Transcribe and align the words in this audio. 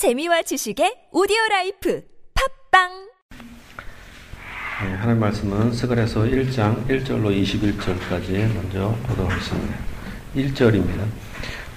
재미와 0.00 0.40
지식의 0.40 1.12
오디오 1.12 1.36
라이프 1.50 2.02
팟빵 2.32 2.88
네, 4.82 4.94
하나님 4.94 5.20
말씀은 5.20 5.72
스가랴서 5.72 6.22
1장 6.22 6.88
1절로 6.88 7.28
21절까지 7.28 8.50
먼저 8.54 8.96
보도록 9.06 9.30
하겠습니다. 9.30 9.76
1절입니다. 10.34 11.04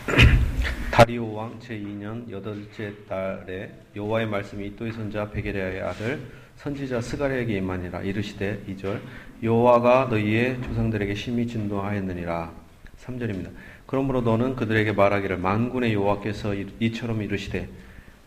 다리오 0.90 1.34
왕 1.34 1.60
제2년 1.60 2.32
여덟째 2.32 2.94
달에 3.10 3.74
여호와의 3.94 4.28
말씀이 4.28 4.68
잇도의 4.68 4.94
손자 4.94 5.30
베레갸의 5.30 5.82
아들 5.82 6.22
선지자 6.56 7.02
스가랴에게 7.02 7.58
임하니라 7.58 8.04
이르시되 8.04 8.64
2절 8.70 9.02
여호와가 9.44 10.08
너희의 10.10 10.62
조상들에게 10.62 11.14
심히 11.16 11.46
진노하였느니라 11.46 12.54
3절입니다. 13.04 13.50
그러므로 13.86 14.22
너는 14.22 14.56
그들에게 14.56 14.94
말하기를 14.94 15.40
만군의 15.40 15.94
여호와께서 15.94 16.56
이처럼 16.80 17.22
이르시되 17.22 17.68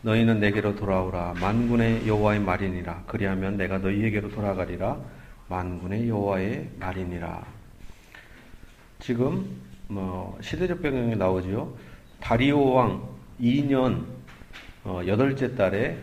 너희는 0.01 0.39
내게로 0.39 0.75
돌아오라. 0.75 1.33
만군의 1.39 2.07
여호와의 2.07 2.39
말이니라. 2.41 3.03
그리하면 3.07 3.57
내가 3.57 3.79
너희에게로 3.79 4.29
돌아가리라. 4.29 4.97
만군의 5.49 6.07
여호와의 6.07 6.69
말이니라. 6.79 7.43
지금 8.99 9.45
뭐 9.87 10.37
시대적 10.41 10.81
배경이 10.81 11.15
나오지요. 11.15 11.73
다리오 12.19 12.73
왕 12.73 13.09
2년 13.39 14.05
어, 14.83 15.01
여덟째 15.05 15.55
달에 15.55 15.97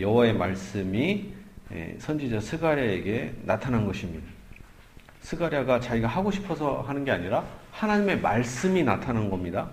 여호와의 0.00 0.34
말씀이 0.34 1.32
선지자 1.98 2.40
스가랴에게 2.40 3.34
나타난 3.44 3.86
것입니다. 3.86 4.26
스가랴가 5.20 5.80
자기가 5.80 6.08
하고 6.08 6.30
싶어서 6.30 6.82
하는 6.82 7.04
게 7.04 7.10
아니라 7.10 7.44
하나님의 7.72 8.20
말씀이 8.20 8.82
나타난 8.84 9.28
겁니다. 9.28 9.68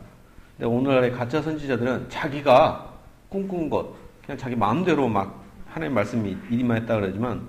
근데 0.57 0.67
오늘날의 0.67 1.11
가짜 1.11 1.41
선지자들은 1.41 2.09
자기가 2.09 2.92
꿈꾼 3.33 3.67
것, 3.67 3.95
그냥 4.23 4.37
자기 4.37 4.55
마음대로 4.55 5.09
막 5.09 5.43
하나님의 5.69 5.95
말씀이 5.95 6.37
이리만 6.51 6.77
했다 6.77 6.99
그러지만 6.99 7.41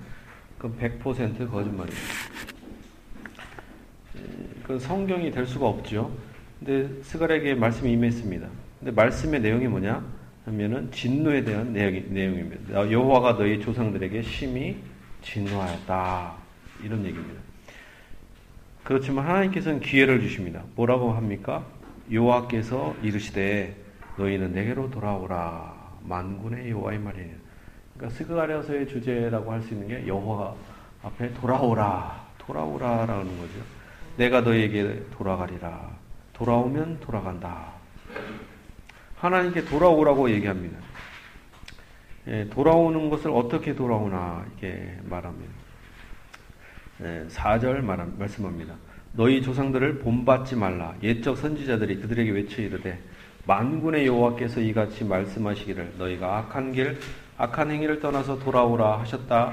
그100% 0.58 1.50
거짓말입니다. 1.50 2.00
그 4.66 4.78
성경이 4.78 5.30
될 5.30 5.46
수가 5.46 5.66
없죠. 5.68 6.10
근데 6.58 6.88
스가랴에게 7.02 7.54
말씀이 7.56 7.92
임했습니다. 7.92 8.48
근데 8.78 8.92
말씀의 8.92 9.40
내용이 9.40 9.68
뭐냐? 9.68 10.02
하면은 10.46 10.90
진노에 10.90 11.44
대한 11.44 11.74
내용이, 11.74 12.04
내용입니다. 12.08 12.90
여호와가 12.90 13.36
너희 13.36 13.60
조상들에게 13.60 14.22
심히 14.22 14.76
진노하였다. 15.20 16.32
이런 16.82 17.04
얘기입니다. 17.04 17.40
그렇지만 18.84 19.26
하나님께서는 19.26 19.80
기회를 19.80 20.22
주십니다. 20.22 20.62
뭐라고 20.76 21.12
합니까? 21.12 21.66
여호와께서 22.10 22.96
이르시되 23.02 23.84
너희는 24.16 24.52
내게로 24.52 24.90
돌아오라. 24.90 25.73
만군의 26.04 26.70
여호와의 26.70 26.98
말이에요. 26.98 27.34
그러니까 27.96 28.16
스가랴서의 28.18 28.88
주제라고 28.88 29.52
할 29.52 29.62
수 29.62 29.74
있는 29.74 29.88
게 29.88 30.06
여호와 30.06 30.54
앞에 31.02 31.32
돌아오라, 31.34 32.26
돌아오라라는 32.38 33.38
거죠. 33.38 33.52
내가 34.16 34.40
너희에게 34.40 35.04
돌아가리라. 35.12 35.90
돌아오면 36.32 37.00
돌아간다. 37.00 37.72
하나님께 39.16 39.64
돌아오라고 39.64 40.30
얘기합니다. 40.30 40.78
예, 42.26 42.48
돌아오는 42.48 43.10
것을 43.10 43.30
어떻게 43.30 43.74
돌아오나 43.74 44.44
이렇게 44.48 44.98
말합니다. 45.04 45.52
예, 47.02 47.26
4절 47.28 47.80
말, 47.82 48.06
말씀합니다. 48.18 48.74
너희 49.12 49.42
조상들을 49.42 49.98
본받지 50.00 50.56
말라. 50.56 50.94
옛적 51.02 51.36
선지자들이 51.36 52.00
그들에게 52.00 52.30
외쳐 52.30 52.62
이르되 52.62 52.98
만군의 53.46 54.06
여호와께서 54.06 54.60
이같이 54.60 55.04
말씀하시기를 55.04 55.94
너희가 55.98 56.38
악한 56.38 56.72
길 56.72 56.98
악한 57.36 57.70
행위를 57.70 58.00
떠나서 58.00 58.38
돌아오라 58.38 59.00
하셨다 59.00 59.52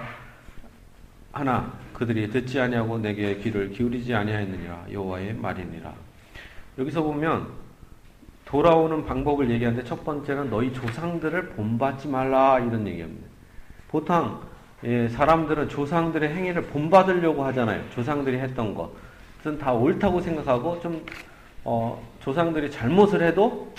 하나 1.32 1.74
그들이 1.94 2.30
듣지 2.30 2.60
아니하고 2.60 2.98
내게 2.98 3.36
귀를 3.38 3.70
기울이지 3.72 4.14
아니하였느니라 4.14 4.86
여호와의 4.92 5.34
말이니라 5.34 5.94
여기서 6.78 7.04
보면 7.04 7.48
돌아오는 8.52 9.06
방법을 9.06 9.50
얘기하는데 9.50 9.86
첫 9.86 10.04
번째는 10.04 10.50
너희 10.50 10.74
조상들을 10.74 11.50
본받지 11.50 12.10
말라 12.10 12.60
이런 12.60 12.86
얘기합니다. 12.86 13.26
보통 13.88 14.42
예, 14.84 15.08
사람들은 15.08 15.70
조상들의 15.70 16.34
행위를 16.36 16.64
본받으려고 16.64 17.46
하잖아요. 17.46 17.82
조상들이 17.92 18.40
했던 18.40 18.76
것은 18.76 19.58
다 19.58 19.72
옳다고 19.72 20.20
생각하고 20.20 20.82
좀 20.82 21.06
어, 21.64 22.02
조상들이 22.22 22.72
잘못을 22.72 23.22
해도 23.22 23.74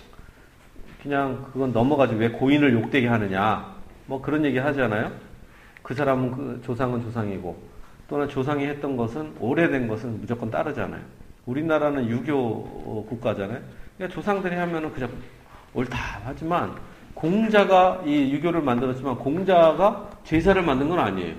그냥 1.03 1.47
그건 1.53 1.73
넘어가지 1.73 2.15
왜 2.15 2.29
고인을 2.29 2.73
욕되게 2.75 3.09
하느냐 3.09 3.75
뭐 4.07 4.21
그런 4.21 4.45
얘기 4.45 4.59
하잖아요. 4.59 5.11
그 5.83 5.95
사람은 5.95 6.31
그 6.31 6.63
조상은 6.65 7.03
조상이고 7.03 7.73
또는 8.09 8.29
조상이 8.29 8.67
했던 8.67 8.97
것은 8.97 9.35
오래된 9.41 9.89
것은 9.89 10.21
무조건 10.21 10.51
따르잖아요. 10.51 11.01
우리나라는 11.47 12.09
유교 12.09 12.63
국가잖아요. 13.09 13.59
그러니까 13.97 14.15
조상들이 14.15 14.55
하면은 14.55 14.93
그냥 14.93 15.11
옳다 15.75 15.99
하지만 16.25 16.73
공자가 17.15 18.03
이 18.05 18.33
유교를 18.33 18.63
만들었지만 18.63 19.17
공자가 19.17 20.11
제사를 20.25 20.61
만든 20.63 20.89
건 20.89 20.99
아니에요. 20.99 21.35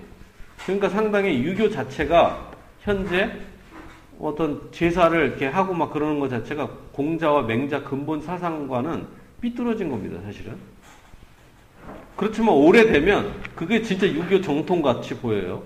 그러니까 0.65 0.89
상당히 0.89 1.43
유교 1.43 1.69
자체가 1.69 2.51
현재 2.81 3.31
어떤 4.23 4.71
제사를 4.71 5.19
이렇게 5.27 5.47
하고 5.47 5.73
막 5.73 5.91
그러는 5.91 6.19
것 6.19 6.29
자체가 6.29 6.69
공자와 6.93 7.41
맹자 7.43 7.83
근본 7.83 8.21
사상과는 8.21 9.05
삐뚤어진 9.41 9.89
겁니다, 9.89 10.21
사실은. 10.23 10.55
그렇지만 12.15 12.55
오래되면 12.55 13.41
그게 13.53 13.81
진짜 13.81 14.07
유교 14.07 14.39
정통 14.39 14.81
같이 14.81 15.15
보여요. 15.15 15.63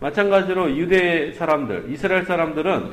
마찬가지로 0.00 0.76
유대 0.76 1.32
사람들, 1.32 1.90
이스라엘 1.90 2.24
사람들은 2.24 2.90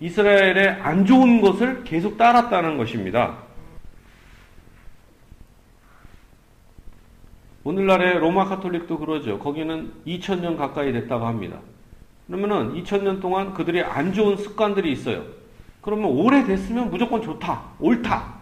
이스라엘의 0.00 0.68
안 0.80 1.06
좋은 1.06 1.40
것을 1.40 1.84
계속 1.84 2.16
따랐다는 2.16 2.76
것입니다. 2.76 3.38
오늘날의 7.62 8.18
로마 8.18 8.46
카톨릭도 8.46 8.98
그러죠. 8.98 9.38
거기는 9.38 9.92
2000년 10.06 10.56
가까이 10.56 10.92
됐다고 10.92 11.26
합니다. 11.26 11.60
그러면은 12.30 12.74
2000년 12.74 13.20
동안 13.20 13.52
그들이 13.54 13.82
안 13.82 14.12
좋은 14.12 14.36
습관들이 14.36 14.92
있어요. 14.92 15.24
그러면 15.80 16.12
오래됐으면 16.12 16.88
무조건 16.88 17.20
좋다, 17.20 17.60
옳다. 17.80 18.34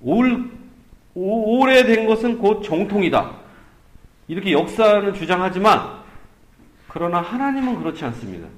올, 0.00 0.50
오, 1.14 1.60
오래된 1.60 2.06
것은 2.08 2.38
곧 2.38 2.62
정통이다. 2.62 3.30
이렇게 4.26 4.50
역사는 4.50 5.14
주장하지만, 5.14 5.98
그러나 6.88 7.20
하나님은 7.20 7.78
그렇지 7.78 8.04
않습니다. 8.06 8.48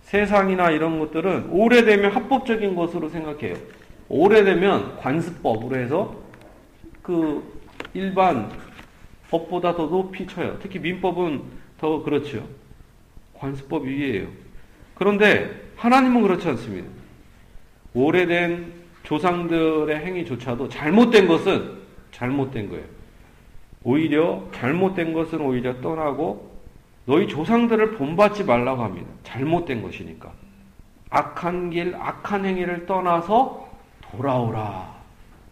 세상이나 0.00 0.70
이런 0.70 0.98
것들은 0.98 1.50
오래되면 1.50 2.10
합법적인 2.10 2.74
것으로 2.74 3.08
생각해요. 3.10 3.54
오래되면 4.08 4.96
관습법으로 4.96 5.76
해서 5.76 6.16
그 7.02 7.44
일반 7.94 8.50
법보다 9.30 9.76
더 9.76 9.86
높이 9.86 10.26
쳐요. 10.26 10.58
특히 10.60 10.80
민법은 10.80 11.42
더 11.78 12.02
그렇죠. 12.02 12.42
관습법 13.38 13.84
위에요. 13.84 14.28
그런데 14.94 15.70
하나님은 15.76 16.22
그렇지 16.22 16.48
않습니다. 16.48 16.88
오래된 17.94 18.72
조상들의 19.04 19.96
행위조차도 19.96 20.68
잘못된 20.68 21.26
것은 21.28 21.78
잘못된 22.10 22.68
거예요. 22.68 22.84
오히려 23.84 24.44
잘못된 24.52 25.12
것은 25.12 25.40
오히려 25.40 25.80
떠나고 25.80 26.58
너희 27.06 27.26
조상들을 27.26 27.92
본받지 27.92 28.44
말라고 28.44 28.82
합니다. 28.82 29.08
잘못된 29.22 29.82
것이니까. 29.82 30.30
악한 31.10 31.70
길, 31.70 31.94
악한 31.96 32.44
행위를 32.44 32.84
떠나서 32.84 33.66
돌아오라. 34.02 34.94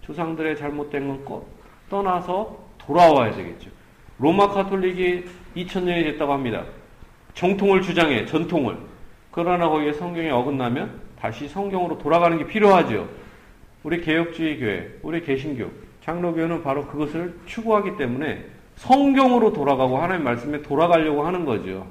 조상들의 0.02 0.56
잘못된 0.56 1.24
건 1.24 1.42
떠나서 1.88 2.58
돌아와야 2.78 3.32
되겠죠. 3.32 3.70
로마 4.18 4.48
카톨릭이 4.48 5.24
2000년이 5.56 6.04
됐다고 6.04 6.32
합니다. 6.32 6.64
정통을 7.36 7.82
주장해, 7.82 8.24
전통을. 8.26 8.76
그러나 9.30 9.68
거기에 9.68 9.92
성경이 9.92 10.30
어긋나면 10.30 11.00
다시 11.18 11.46
성경으로 11.48 11.98
돌아가는 11.98 12.36
게 12.38 12.46
필요하죠. 12.46 13.08
우리 13.82 14.00
개혁주의 14.00 14.58
교회, 14.58 14.98
우리 15.02 15.22
개신교, 15.22 15.70
장로교는 16.02 16.62
바로 16.62 16.86
그것을 16.86 17.38
추구하기 17.46 17.98
때문에 17.98 18.44
성경으로 18.76 19.52
돌아가고 19.52 19.98
하나님 19.98 20.24
말씀에 20.24 20.62
돌아가려고 20.62 21.26
하는 21.26 21.44
거죠. 21.44 21.86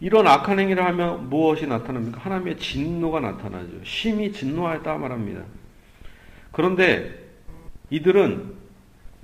이런 0.00 0.26
악한 0.26 0.58
행위를 0.58 0.84
하면 0.84 1.28
무엇이 1.28 1.66
나타납니까? 1.66 2.20
하나님의 2.20 2.58
진노가 2.58 3.20
나타나죠. 3.20 3.84
심히 3.84 4.32
진노하였다 4.32 4.96
말합니다. 4.96 5.42
그런데 6.52 7.12
이들은 7.90 8.54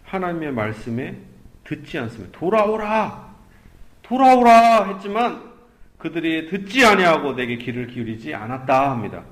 하나님의 0.05 0.52
말씀에 0.52 1.16
듣지 1.64 1.99
않습니다. 1.99 2.38
돌아오라! 2.38 3.34
돌아오라! 4.02 4.84
했지만 4.93 5.40
그들이 5.99 6.49
듣지 6.49 6.84
아니하고 6.84 7.34
내게 7.34 7.56
귀를 7.56 7.87
기울이지 7.87 8.34
않았다 8.34 8.90
합니다. 8.90 9.22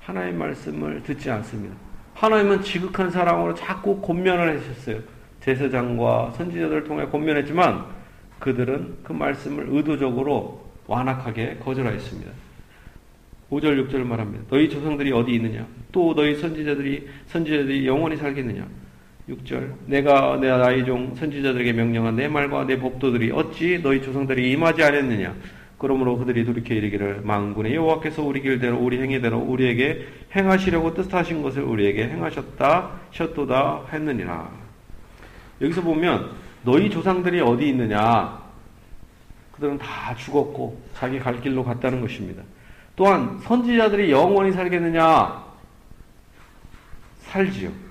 하나의 0.00 0.32
말씀을 0.32 1.02
듣지 1.02 1.30
않습니다. 1.30 1.76
하나님은 2.14 2.62
지극한 2.62 3.10
사랑으로 3.10 3.54
자꾸 3.54 4.00
권면을 4.00 4.58
하셨어요. 4.58 5.00
제사장과 5.40 6.32
선지자들을 6.36 6.84
통해 6.84 7.04
권면했지만 7.06 7.84
그들은 8.38 8.96
그 9.02 9.12
말씀을 9.12 9.66
의도적으로 9.68 10.66
완악하게 10.86 11.58
거절하였습니다. 11.62 12.30
5절 13.50 13.88
6절 13.88 13.98
말합니다. 14.04 14.44
너희 14.48 14.68
조상들이 14.68 15.12
어디 15.12 15.32
있느냐? 15.34 15.66
또 15.92 16.14
너희 16.14 16.34
선지자들이 16.36 17.08
선지자들이 17.26 17.86
영원히 17.86 18.16
살겠느냐? 18.16 18.66
6절 19.28 19.72
내가 19.86 20.38
내 20.40 20.48
나의 20.48 20.84
종 20.84 21.14
선지자들에게 21.14 21.72
명령한 21.72 22.16
내 22.16 22.28
말과 22.28 22.64
내 22.64 22.78
법도들이 22.78 23.32
어찌 23.32 23.80
너희 23.82 24.00
조상들이 24.00 24.52
임하지 24.52 24.82
않았느냐? 24.82 25.34
그러므로 25.78 26.16
그들이 26.16 26.44
돌이켜 26.44 26.74
이르기를 26.74 27.20
망군의 27.22 27.74
여호와께서 27.74 28.22
우리 28.22 28.40
길대로 28.40 28.78
우리 28.78 29.00
행위대로 29.00 29.38
우리에게 29.38 30.06
행하시려고 30.34 30.94
뜻하신 30.94 31.42
것을 31.42 31.62
우리에게 31.62 32.08
행하셨다 32.08 32.90
셨도다 33.10 33.86
했느니라. 33.92 34.48
여기서 35.60 35.82
보면 35.82 36.30
너희 36.62 36.88
조상들이 36.88 37.40
어디 37.40 37.68
있느냐? 37.68 38.40
그들은 39.52 39.78
다 39.78 40.14
죽었고 40.14 40.80
자기 40.94 41.18
갈 41.18 41.40
길로 41.40 41.64
갔다는 41.64 42.00
것입니다. 42.00 42.42
또한 42.94 43.38
선지자들이 43.42 44.10
영원히 44.10 44.52
살겠느냐? 44.52 45.44
살지요. 47.20 47.85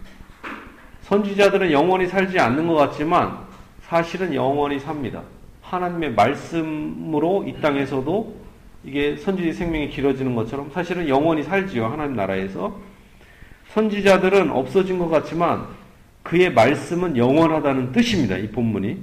선지자들은 1.06 1.72
영원히 1.72 2.08
살지 2.08 2.40
않는 2.40 2.68
것 2.68 2.74
같지만 2.76 3.38
사실은 3.82 4.34
영원히 4.34 4.80
삽니다. 4.80 5.22
하나님의 5.62 6.14
말씀으로 6.14 7.46
이 7.48 7.54
땅에서도 7.62 8.36
이게 8.84 9.16
선지자 9.16 9.54
생명이 9.58 9.90
길어지는 9.90 10.36
것처럼 10.36 10.72
사실은 10.72 11.08
영원히 11.08 11.44
살지요. 11.44 11.88
하나님 11.88 12.16
나라에서. 12.16 12.76
선지자들은 13.74 14.52
없어진 14.52 14.98
것 14.98 15.10
같지만 15.10 15.66
그의 16.24 16.52
말씀은 16.54 17.18
영원하다는 17.18 17.92
뜻입니다. 17.92 18.38
이 18.38 18.48
본문이. 18.48 18.98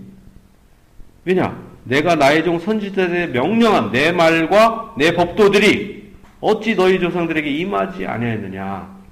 왜냐? 1.24 1.56
내가 1.84 2.16
나의 2.16 2.42
종 2.42 2.58
선지자들의 2.58 3.30
명령한 3.30 3.92
내 3.92 4.10
말과 4.10 4.94
내 4.96 5.14
법도들이 5.14 6.12
어찌 6.40 6.74
너희 6.74 6.98
조상들에게 6.98 7.48
임하지 7.48 8.06
아니하였느냐. 8.06 9.02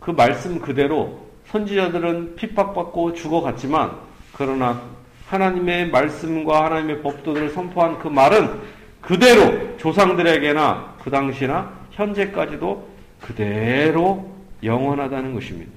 그 0.00 0.10
말씀 0.10 0.60
그대로 0.60 1.23
선지자들은 1.54 2.34
핍박받고 2.34 3.14
죽어갔지만 3.14 3.92
그러나 4.32 4.82
하나님의 5.28 5.90
말씀과 5.90 6.64
하나님의 6.64 7.00
법도들을 7.02 7.50
선포한 7.50 8.00
그 8.00 8.08
말은 8.08 8.60
그대로 9.00 9.76
조상들에게나 9.76 10.96
그 11.02 11.10
당시나 11.10 11.72
현재까지도 11.92 12.88
그대로 13.20 14.34
영원하다는 14.64 15.34
것입니다. 15.34 15.70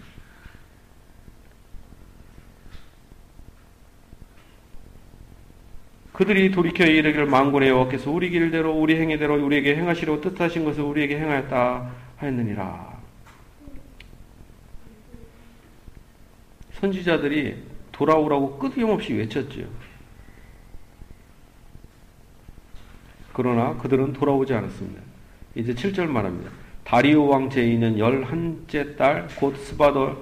그들이 6.11 6.49
돌이켜 6.49 6.85
이르기를 6.85 7.27
망군의 7.27 7.69
여호와께서 7.69 8.09
우리 8.09 8.31
길대로 8.31 8.73
우리 8.73 8.99
행위대로 8.99 9.35
우리에게 9.45 9.75
행하시려고 9.75 10.21
뜻하신 10.21 10.65
것을 10.65 10.81
우리에게 10.81 11.19
행하였다 11.19 11.91
하였느니라. 12.17 12.86
선지자들이 16.79 17.55
돌아오라고 17.91 18.57
끊임없이 18.59 19.13
외쳤지요. 19.13 19.65
그러나 23.33 23.75
그들은 23.77 24.13
돌아오지 24.13 24.53
않았습니다. 24.53 25.01
이제 25.55 25.73
7절 25.73 26.07
말합니다. 26.07 26.51
다리오 26.83 27.27
왕 27.27 27.49
제2년 27.49 27.97
11째 27.97 28.95
달 28.97 29.27
곧 29.39 29.55
스바돌 29.57 30.17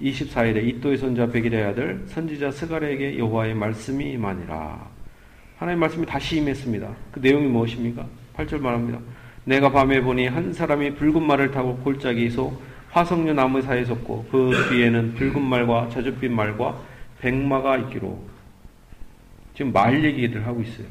24일에 0.00 0.66
이또의 0.68 0.96
손자 0.96 1.26
백일의 1.26 1.64
아들 1.64 2.04
선지자 2.06 2.50
스가랴에게 2.50 3.18
여호와의 3.18 3.54
말씀이 3.54 4.12
임하니라. 4.12 4.88
하나님의 5.58 5.80
말씀이 5.80 6.06
다시 6.06 6.38
임했습니다. 6.38 6.94
그 7.12 7.20
내용이 7.20 7.46
무엇입니까? 7.46 8.06
8절 8.36 8.60
말합니다. 8.60 8.98
내가 9.44 9.70
밤에 9.70 10.00
보니 10.00 10.26
한 10.26 10.52
사람이 10.52 10.94
붉은 10.94 11.22
말을 11.22 11.50
타고 11.50 11.76
골짜기 11.78 12.30
속 12.30 12.60
화석류 12.94 13.34
나무 13.34 13.60
사이에 13.60 13.84
섰고 13.84 14.26
그 14.30 14.52
뒤에는 14.70 15.14
붉은 15.14 15.42
말과 15.42 15.88
저줏빛 15.88 16.30
말과 16.30 16.80
백마가 17.20 17.76
있기로 17.78 18.24
지금 19.56 19.72
말 19.72 20.04
얘기를 20.04 20.46
하고 20.46 20.62
있어요. 20.62 20.86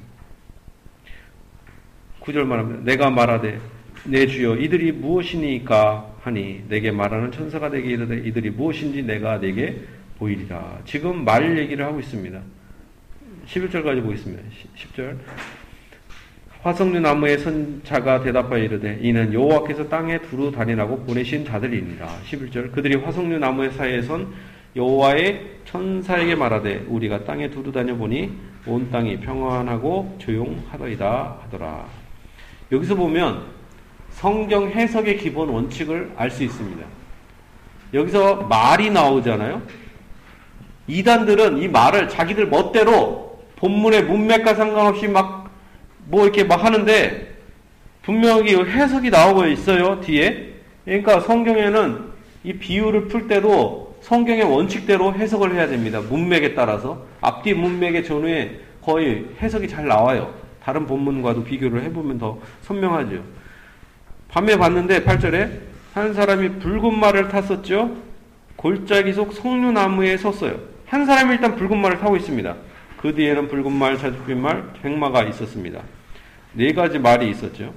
9절 2.20 2.44
말합니다. 2.44 2.84
내가 2.84 3.10
말하되 3.10 3.58
내 4.04 4.28
주여 4.28 4.58
이들이 4.58 4.92
무엇이니까 4.92 6.16
하니 6.22 6.66
내게 6.68 6.92
말하는 6.92 7.32
천사가 7.32 7.70
내게 7.70 7.92
이르되 7.92 8.18
이들이 8.18 8.50
무엇인지 8.50 9.04
내가 9.04 9.40
내게 9.40 9.82
보이리라. 10.20 10.80
지금 10.84 11.24
말 11.24 11.58
얘기를 11.58 11.86
하고 11.86 12.02
있습니다. 12.02 12.38
11절까지 13.48 14.04
보겠습니다. 14.04 14.44
10절. 14.76 15.18
화석류 16.64 17.02
나무의 17.02 17.40
선자가 17.40 18.22
대답하여 18.22 18.64
이르되 18.64 18.98
이는 19.02 19.34
여호와께서 19.34 19.90
땅에 19.90 20.18
두루 20.20 20.50
다니라고 20.50 21.00
보내신 21.00 21.44
자들이니라. 21.44 22.08
11절. 22.26 22.72
그들이 22.72 22.96
화석류 22.96 23.38
나무의 23.38 23.72
사이에 23.72 24.02
선 24.02 24.34
여호와의 24.74 25.46
천사에게 25.66 26.36
말하되 26.36 26.86
우리가 26.88 27.26
땅에 27.26 27.50
두루 27.50 27.74
다녀 27.74 27.96
보니 27.96 28.32
온 28.66 28.90
땅이 28.90 29.20
평안하고 29.20 30.16
조용하더이다 30.20 31.38
하더라. 31.44 31.86
여기서 32.72 32.96
보면 32.96 33.44
성경 34.12 34.70
해석의 34.70 35.18
기본 35.18 35.50
원칙을 35.50 36.14
알 36.16 36.32
수 36.32 36.44
있습니다. 36.44 36.82
여기서 37.94 38.44
말이 38.44 38.90
나오잖아요. 38.90 39.62
이단들은 40.88 41.58
이 41.58 41.68
말을 41.68 42.08
자기들 42.08 42.48
멋대로 42.48 43.44
본문의 43.58 44.06
문맥과 44.06 44.56
상관없이 44.56 45.10
막 45.10 45.43
뭐 46.14 46.26
이렇게 46.26 46.44
막 46.44 46.64
하는데 46.64 47.34
분명히 48.04 48.54
해석이 48.54 49.10
나오고 49.10 49.48
있어요 49.48 50.00
뒤에. 50.00 50.54
그러니까 50.86 51.20
성경에는 51.20 52.14
이 52.44 52.54
비유를 52.54 53.08
풀 53.08 53.28
때도 53.28 53.98
성경의 54.02 54.44
원칙대로 54.44 55.16
해석을 55.16 55.56
해야 55.56 55.66
됩니다. 55.66 56.02
문맥에 56.02 56.54
따라서 56.54 57.04
앞뒤 57.20 57.56
문맥의 57.56 58.04
전후에 58.04 58.60
거의 58.84 59.26
해석이 59.42 59.68
잘 59.68 59.88
나와요. 59.88 60.32
다른 60.62 60.86
본문과도 60.86 61.46
비교를 61.46 61.82
해보면 61.86 62.20
더 62.20 62.38
선명하죠. 62.62 63.24
밤에 64.28 64.56
봤는데 64.56 65.04
8절에 65.04 65.62
한 65.96 66.14
사람이 66.14 66.60
붉은 66.60 67.00
말을 67.00 67.30
탔었죠. 67.30 67.96
골짜기 68.58 69.14
속 69.14 69.34
석류나무에 69.34 70.18
섰어요. 70.18 70.60
한 70.86 71.08
사람이 71.08 71.34
일단 71.34 71.56
붉은 71.56 71.76
말을 71.76 71.98
타고 71.98 72.16
있습니다. 72.16 72.56
그 72.98 73.16
뒤에는 73.16 73.48
붉은 73.48 73.72
말, 73.72 73.98
자줏빛 73.98 74.36
말, 74.36 74.64
백마가 74.82 75.24
있었습니다. 75.24 75.82
네 76.54 76.74
가지 76.74 77.00
말이 77.00 77.30
있었죠. 77.30 77.74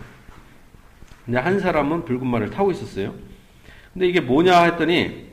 근데 1.24 1.38
한 1.38 1.58
사람은 1.58 2.04
붉은 2.04 2.26
말을 2.26 2.50
타고 2.50 2.70
있었어요. 2.70 3.14
근데 3.92 4.06
이게 4.06 4.20
뭐냐 4.20 4.64
했더니 4.64 5.26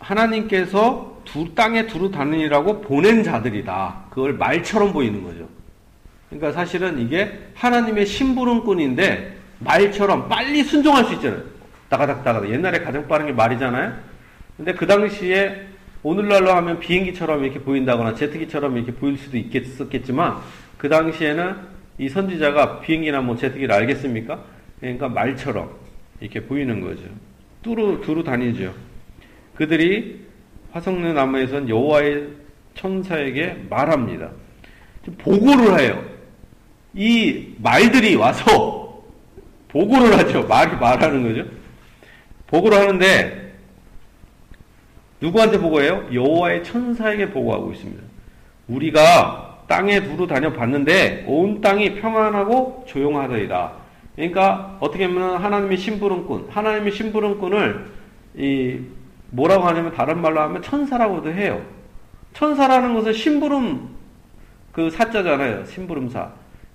하나님께서 0.00 1.20
두 1.24 1.54
땅에 1.54 1.86
두루 1.86 2.10
다니라고 2.10 2.80
보낸 2.80 3.22
자들이다. 3.22 4.06
그걸 4.10 4.34
말처럼 4.34 4.92
보이는 4.92 5.22
거죠. 5.22 5.48
그러니까 6.28 6.52
사실은 6.52 6.98
이게 6.98 7.50
하나님의 7.54 8.06
심부름꾼인데 8.06 9.36
말처럼 9.60 10.28
빨리 10.28 10.64
순종할 10.64 11.04
수 11.04 11.14
있잖아요. 11.14 11.42
따가닥 11.88 12.24
따가닥. 12.24 12.50
옛날에 12.50 12.80
가장 12.80 13.06
빠른 13.06 13.26
게 13.26 13.32
말이잖아요. 13.32 13.94
근데 14.56 14.74
그 14.74 14.86
당시에 14.86 15.67
오늘날로 16.02 16.52
하면 16.52 16.78
비행기처럼 16.78 17.44
이렇게 17.44 17.60
보인다거나 17.60 18.14
제트기처럼 18.14 18.76
이렇게 18.76 18.92
보일 18.92 19.18
수도 19.18 19.36
있겠었겠지만 19.36 20.38
그 20.76 20.88
당시에는 20.88 21.56
이 21.98 22.08
선지자가 22.08 22.80
비행기나 22.80 23.20
뭐 23.20 23.36
제트기를 23.36 23.74
알겠습니까? 23.74 24.44
그러니까 24.80 25.08
말처럼 25.08 25.70
이렇게 26.20 26.40
보이는 26.40 26.80
거죠. 26.80 27.02
뚜루 27.62 28.00
두루 28.02 28.22
다니죠. 28.22 28.72
그들이 29.56 30.20
화성류 30.70 31.12
나무에선 31.12 31.68
여호와의 31.68 32.28
천사에게 32.74 33.64
말합니다. 33.68 34.30
보고를 35.18 35.80
해요. 35.80 36.04
이 36.94 37.54
말들이 37.58 38.14
와서 38.14 39.02
보고를 39.68 40.16
하죠. 40.18 40.46
말이 40.46 40.76
말하는 40.76 41.22
거죠. 41.22 41.50
보고를 42.46 42.78
하는데 42.78 43.47
누구한테 45.20 45.58
보고해요? 45.58 46.06
여호와의 46.12 46.64
천사에게 46.64 47.30
보고하고 47.30 47.72
있습니다. 47.72 48.02
우리가 48.68 49.64
땅에 49.66 50.02
두루 50.02 50.26
다녀봤는데 50.26 51.24
온 51.26 51.60
땅이 51.60 51.96
평안하고 51.96 52.84
조용하더이다. 52.86 53.72
그러니까 54.16 54.76
어떻게 54.80 55.06
보면 55.06 55.36
하나님의 55.36 55.76
심부름꾼, 55.76 56.48
하나님의 56.50 56.92
심부름꾼을 56.92 57.86
이 58.36 58.80
뭐라고 59.30 59.64
하냐면 59.64 59.92
다른 59.92 60.20
말로 60.20 60.40
하면 60.40 60.62
천사라고도 60.62 61.32
해요. 61.32 61.62
천사라는 62.32 62.94
것은 62.94 63.12
심부름 63.12 63.88
그 64.72 64.90
사자잖아요. 64.90 65.64
심부름사. 65.66 66.30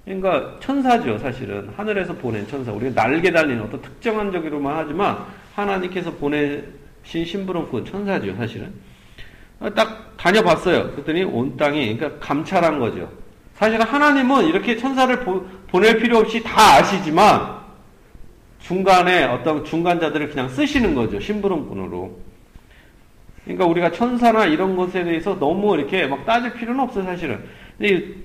그러니까 0.06 0.58
천사죠, 0.60 1.18
사실은. 1.18 1.70
하늘에서 1.78 2.14
보낸 2.14 2.46
천사. 2.48 2.72
우리가 2.72 2.94
날개 2.94 3.32
달린 3.32 3.62
어떤 3.62 3.82
특정한 3.82 4.32
적으로만 4.32 4.76
하지만 4.76 5.18
하나님께서 5.56 6.12
보내 6.12 6.62
신 7.04 7.26
심부름꾼 7.26 7.86
천사죠, 7.86 8.36
사실은. 8.36 8.74
딱 9.76 10.14
다녀봤어요. 10.18 10.92
그랬더니 10.92 11.24
온 11.24 11.56
땅이, 11.58 11.98
그러니까 11.98 12.20
감찰한 12.26 12.80
거죠. 12.80 13.10
사실은 13.56 13.86
하나님은 13.86 14.46
이렇게 14.46 14.76
천사를 14.76 15.16
보, 15.22 15.46
보낼 15.68 15.98
필요 15.98 16.18
없이 16.18 16.42
다 16.44 16.76
아시지만 16.76 17.64
중간에 18.60 19.26
어떤 19.26 19.64
중간자들을 19.64 20.30
그냥 20.30 20.50
쓰시는 20.50 20.96
거죠. 20.96 21.20
심부름꾼으로. 21.20 22.18
그러니까 23.44 23.66
우리가 23.66 23.92
천사나 23.92 24.46
이런 24.46 24.76
것에 24.76 25.04
대해서 25.04 25.38
너무 25.38 25.76
이렇게 25.76 26.08
막 26.08 26.26
따질 26.26 26.54
필요는 26.54 26.80
없어요, 26.80 27.04
사실은. 27.04 27.44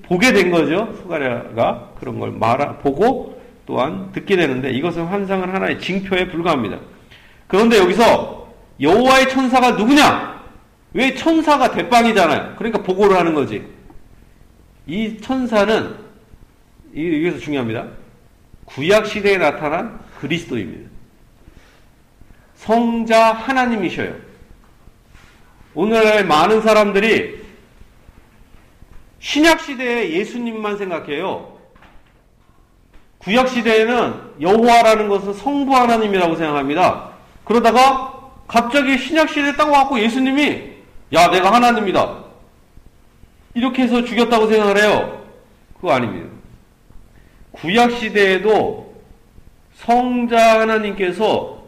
보게 0.02 0.32
된 0.32 0.50
거죠. 0.50 0.94
수가랴가 1.00 1.94
그런 1.98 2.20
걸 2.20 2.30
말하, 2.30 2.76
보고 2.78 3.40
또한 3.66 4.12
듣게 4.12 4.36
되는데 4.36 4.70
이것은 4.70 5.04
환상은 5.04 5.50
하나의 5.50 5.80
징표에 5.80 6.28
불과합니다. 6.28 6.78
그런데 7.48 7.78
여기서 7.78 8.37
여호와의 8.80 9.28
천사가 9.28 9.72
누구냐? 9.72 10.42
왜 10.92 11.14
천사가 11.14 11.70
대빵이잖아요. 11.72 12.56
그러니까 12.56 12.82
보고를 12.82 13.16
하는 13.16 13.34
거지. 13.34 13.66
이 14.86 15.20
천사는 15.20 15.96
여기서 16.94 17.38
중요합니다. 17.38 17.88
구약 18.64 19.06
시대에 19.06 19.38
나타난 19.38 20.00
그리스도입니다. 20.20 20.90
성자 22.56 23.32
하나님이셔요. 23.32 24.14
오늘날 25.74 26.24
많은 26.24 26.60
사람들이 26.60 27.38
신약 29.20 29.60
시대에 29.60 30.10
예수님만 30.10 30.76
생각해요. 30.78 31.58
구약 33.18 33.48
시대에는 33.48 34.14
여호와라는 34.40 35.08
것은 35.08 35.34
성부 35.34 35.76
하나님이라고 35.76 36.36
생각합니다. 36.36 37.10
그러다가 37.44 38.17
갑자기 38.48 38.96
신약 38.96 39.28
시대에 39.28 39.52
딱 39.52 39.70
와갖고 39.70 40.00
예수님이 40.00 40.62
야 41.12 41.30
내가 41.30 41.52
하나님이다. 41.52 42.24
이렇게 43.54 43.82
해서 43.82 44.02
죽였다고 44.02 44.48
생각을 44.48 44.82
해요. 44.82 45.24
그거 45.74 45.92
아닙니다. 45.92 46.28
구약 47.52 47.92
시대에도 47.92 48.94
성자 49.74 50.60
하나님께서 50.60 51.62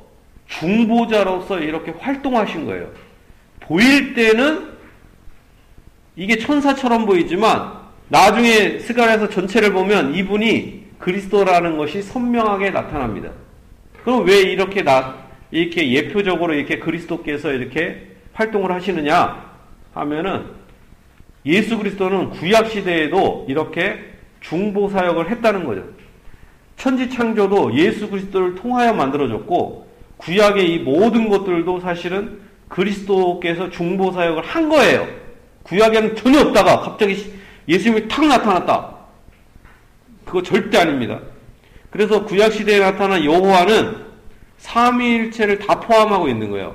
중보자로서 0.46 1.60
이렇게 1.60 1.92
활동하신 1.92 2.66
거예요. 2.66 2.88
보일 3.60 4.14
때는 4.14 4.70
이게 6.16 6.38
천사처럼 6.38 7.06
보이지만 7.06 7.72
나중에 8.08 8.78
스가랴서 8.80 9.28
전체를 9.28 9.72
보면 9.72 10.14
이분이 10.14 10.86
그리스도라는 10.98 11.76
것이 11.76 12.02
선명하게 12.02 12.70
나타납니다. 12.70 13.30
그럼 14.02 14.26
왜 14.26 14.40
이렇게 14.40 14.82
나 14.82 15.29
이렇게 15.50 15.92
예표적으로 15.92 16.54
이렇게 16.54 16.78
그리스도께서 16.78 17.52
이렇게 17.52 18.06
활동을 18.32 18.72
하시느냐 18.72 19.50
하면은 19.94 20.46
예수 21.46 21.78
그리스도는 21.78 22.30
구약 22.30 22.70
시대에도 22.70 23.46
이렇게 23.48 23.98
중보 24.40 24.88
사역을 24.88 25.30
했다는 25.30 25.64
거죠. 25.64 25.84
천지 26.76 27.10
창조도 27.10 27.74
예수 27.74 28.08
그리스도를 28.08 28.54
통하여 28.54 28.92
만들어졌고 28.92 29.88
구약의 30.18 30.74
이 30.74 30.78
모든 30.78 31.28
것들도 31.28 31.80
사실은 31.80 32.40
그리스도께서 32.68 33.70
중보 33.70 34.12
사역을 34.12 34.42
한 34.42 34.68
거예요. 34.68 35.06
구약에는 35.64 36.16
전혀 36.16 36.40
없다가 36.40 36.80
갑자기 36.80 37.32
예수님이 37.68 38.08
탁 38.08 38.26
나타났다. 38.26 38.94
그거 40.24 40.42
절대 40.42 40.78
아닙니다. 40.78 41.20
그래서 41.90 42.24
구약 42.24 42.52
시대에 42.52 42.78
나타난 42.78 43.24
여호와는 43.24 44.09
삼위일체를 44.60 45.58
다 45.58 45.80
포함하고 45.80 46.28
있는 46.28 46.50
거예요. 46.50 46.74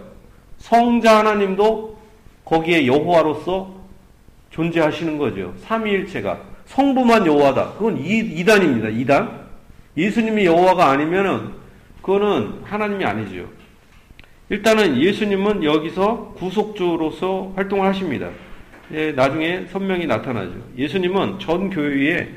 성자 0.58 1.20
하나님도 1.20 1.98
거기에 2.44 2.86
여호와로서 2.86 3.74
존재하시는 4.52 5.18
거죠. 5.18 5.54
삼위일체가 5.62 6.40
성부만 6.66 7.26
여호와다. 7.26 7.74
그건 7.74 7.98
이, 7.98 8.44
단입니다 8.44 8.90
이단. 8.90 9.46
예수님이 9.98 10.46
여호와가 10.46 10.90
아니면은 10.90 11.52
그거는 12.02 12.62
하나님이 12.64 13.06
아니죠. 13.06 13.48
일단은 14.50 14.98
예수님은 14.98 15.64
여기서 15.64 16.34
구속주로서 16.38 17.54
활동을 17.56 17.88
하십니다. 17.88 18.30
예, 18.94 19.12
나중에 19.12 19.66
선명히 19.72 20.06
나타나죠. 20.06 20.54
예수님은 20.78 21.40
전 21.40 21.70
교회에 21.70 22.30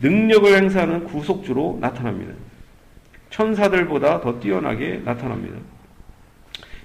능력을 0.00 0.54
행사하는 0.54 1.04
구속주로 1.04 1.78
나타납니다. 1.80 2.32
천사들보다 3.36 4.22
더 4.22 4.40
뛰어나게 4.40 5.02
나타납니다. 5.04 5.58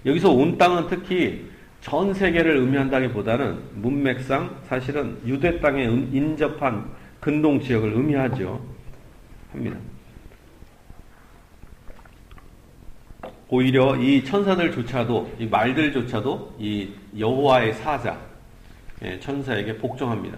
여기서 0.05 0.31
온 0.31 0.57
땅은 0.57 0.87
특히 0.89 1.49
전 1.79 2.13
세계를 2.13 2.57
의미한다기보다는 2.57 3.57
문맥상 3.75 4.57
사실은 4.67 5.17
유대 5.25 5.61
땅에 5.61 5.85
인접한 5.85 6.91
근동 7.21 7.61
지역을 7.61 7.93
의미하죠. 7.93 8.61
합니다. 9.53 9.77
오히려 13.47 13.95
이 13.95 14.23
천사들조차도 14.23 15.35
이 15.39 15.45
말들조차도 15.45 16.55
이 16.59 16.89
여호와의 17.17 17.73
사자 17.75 18.19
예, 19.03 19.19
천사에게 19.19 19.77
복종합니다. 19.77 20.37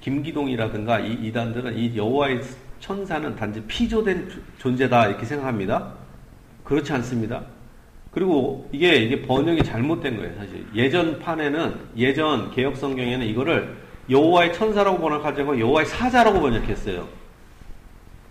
김기동이라든가 0.00 1.00
이 1.00 1.12
이단들은 1.26 1.76
이 1.76 1.96
여호와의 1.96 2.40
천사는 2.82 3.36
단지 3.36 3.62
피조된 3.62 4.28
존재다 4.58 5.06
이렇게 5.06 5.24
생각합니다. 5.24 5.92
그렇지 6.64 6.92
않습니다. 6.92 7.42
그리고 8.10 8.68
이게 8.72 8.96
이게 8.96 9.22
번역이 9.22 9.62
잘못된 9.62 10.16
거예요, 10.16 10.34
사실. 10.36 10.66
예전 10.74 11.18
판에는 11.20 11.74
예전 11.96 12.50
개혁 12.50 12.76
성경에는 12.76 13.24
이거를 13.24 13.76
여호와의 14.10 14.52
천사라고 14.52 14.98
번역하지 14.98 15.42
않고 15.42 15.60
여호와의 15.60 15.86
사자라고 15.86 16.40
번역했어요. 16.40 17.08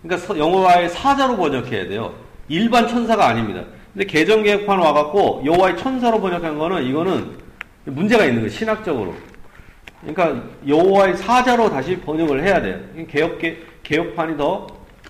그러니까 0.02 0.38
여호와의 0.38 0.90
사자로 0.90 1.36
번역해야 1.36 1.88
돼요. 1.88 2.14
일반 2.48 2.86
천사가 2.86 3.26
아닙니다. 3.26 3.64
근데 3.94 4.04
개정 4.04 4.42
개혁판 4.42 4.78
와갖고 4.78 5.42
여호와의 5.46 5.78
천사로 5.78 6.20
번역한 6.20 6.58
거는 6.58 6.84
이거는 6.84 7.38
문제가 7.86 8.24
있는 8.24 8.40
거예요, 8.42 8.50
신학적으로. 8.50 9.14
그러니까 10.02 10.44
여호와의 10.66 11.16
사자로 11.16 11.70
다시 11.70 11.96
번역을 12.00 12.42
해야 12.42 12.60
돼요. 12.60 12.78
개혁 13.08 13.38
개 13.38 13.56
혁판이 13.90 14.36
더 14.36 14.66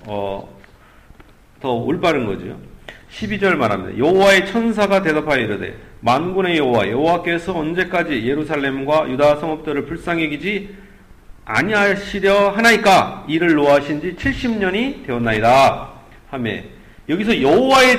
어, 0.07 0.49
더 1.61 1.73
올바른 1.73 2.27
거죠. 2.27 2.57
12절 3.11 3.57
말합니다. 3.57 3.99
여호와의 3.99 4.47
천사가 4.47 5.03
대답하여 5.03 5.41
이르되 5.41 5.77
만군의 6.01 6.59
여호와 6.59 6.89
여호와께서 6.89 7.57
언제까지 7.57 8.27
예루살렘과 8.27 9.09
유다 9.11 9.37
성읍들을 9.37 9.87
불쌍히 9.87 10.29
기지 10.31 10.75
아니하시려 11.45 12.51
하나이까 12.51 13.27
이를 13.29 13.55
노하신 13.55 14.01
지 14.01 14.17
70년이 14.17 15.07
되었나이다. 15.07 15.91
하매 16.31 16.65
여기서 17.09 17.43
여호와의 17.43 17.99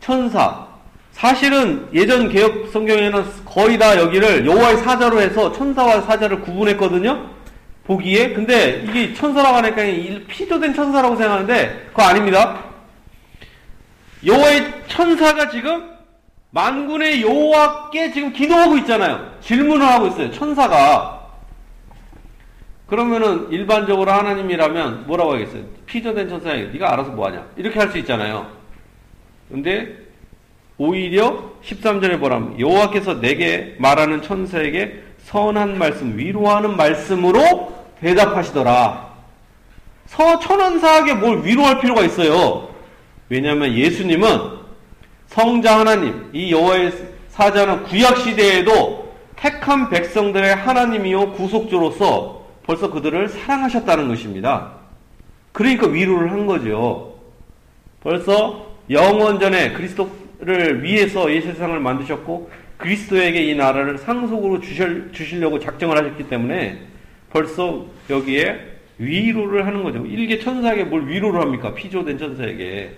천사 0.00 0.66
사실은 1.12 1.88
예전 1.94 2.28
개혁 2.28 2.68
성경에는 2.70 3.24
거의 3.44 3.78
다 3.78 3.98
여기를 3.98 4.46
여호와의 4.46 4.78
사자로 4.78 5.20
해서 5.20 5.52
천사와 5.52 6.02
사자를 6.02 6.40
구분했거든요. 6.40 7.30
보기에 7.84 8.32
근데 8.32 8.84
이게 8.86 9.12
천사라고 9.12 9.56
하니까 9.56 9.82
피조된 10.28 10.74
천사라고 10.74 11.16
생각하는데 11.16 11.86
그거 11.88 12.02
아닙니다. 12.02 12.62
여호와의 14.24 14.72
천사가 14.86 15.50
지금 15.50 15.90
만군의 16.50 17.22
여호와께 17.22 18.12
지금 18.12 18.32
기도하고 18.32 18.76
있잖아요. 18.78 19.32
질문을 19.40 19.84
하고 19.86 20.08
있어요. 20.08 20.30
천사가. 20.30 21.20
그러면은 22.86 23.50
일반적으로 23.50 24.12
하나님이라면 24.12 25.06
뭐라고 25.06 25.32
하겠어요? 25.34 25.62
피조된 25.86 26.28
천사에게 26.28 26.66
네가 26.72 26.92
알아서 26.92 27.10
뭐 27.10 27.26
하냐? 27.28 27.46
이렇게 27.56 27.78
할 27.78 27.90
수 27.90 27.98
있잖아요. 27.98 28.46
근데 29.50 29.96
오히려 30.76 31.52
13절에 31.64 32.20
보라면 32.20 32.60
여호와께서 32.60 33.20
내게 33.20 33.74
말하는 33.78 34.22
천사에게 34.22 35.02
선한 35.24 35.78
말씀, 35.78 36.18
위로하는 36.18 36.76
말씀으로 36.76 37.71
대답하시더라. 38.02 39.12
서 40.06 40.38
천원사에게 40.40 41.14
뭘 41.14 41.44
위로할 41.44 41.80
필요가 41.80 42.02
있어요. 42.02 42.68
왜냐하면 43.28 43.72
예수님은 43.72 44.28
성자 45.28 45.80
하나님, 45.80 46.28
이 46.32 46.52
여호와의 46.52 46.92
사자는 47.30 47.84
구약 47.84 48.18
시대에도 48.18 49.14
택한 49.36 49.88
백성들의 49.88 50.54
하나님이요 50.54 51.32
구속주로서 51.32 52.42
벌써 52.64 52.90
그들을 52.90 53.28
사랑하셨다는 53.28 54.08
것입니다. 54.08 54.72
그러니까 55.52 55.86
위로를 55.86 56.30
한 56.30 56.46
거죠. 56.46 57.14
벌써 58.02 58.66
영원 58.90 59.40
전에 59.40 59.72
그리스도를 59.72 60.82
위해서 60.82 61.30
이 61.30 61.40
세상을 61.40 61.78
만드셨고 61.80 62.50
그리스도에게 62.76 63.42
이 63.42 63.54
나라를 63.54 63.96
상속으로 63.98 64.60
주실, 64.60 65.10
주시려고 65.12 65.58
작정을 65.58 65.96
하셨기 65.96 66.28
때문에 66.28 66.91
벌써 67.32 67.86
여기에 68.10 68.72
위로를 68.98 69.66
하는 69.66 69.82
거죠. 69.82 70.04
일개 70.06 70.38
천사에게 70.38 70.84
뭘 70.84 71.08
위로를 71.08 71.40
합니까? 71.40 71.74
피조된 71.74 72.18
천사에게. 72.18 72.94